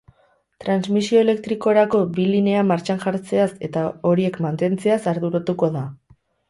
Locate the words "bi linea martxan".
2.15-3.05